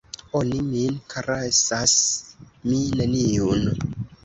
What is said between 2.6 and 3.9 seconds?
mi neniun!